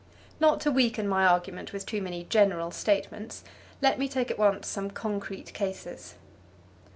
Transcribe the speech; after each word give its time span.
Not 0.39 0.59
to 0.61 0.71
weaken 0.71 1.07
my 1.07 1.27
argument 1.27 1.71
with 1.73 1.85
too 1.85 2.01
many 2.01 2.23
general 2.23 2.71
statements, 2.71 3.43
let 3.83 3.99
me 3.99 4.07
take 4.09 4.31
at 4.31 4.39
once 4.39 4.67
some 4.67 4.89
concrete 4.89 5.53
cases. 5.53 6.15